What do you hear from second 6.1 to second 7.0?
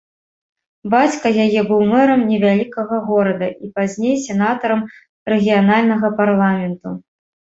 парламенту.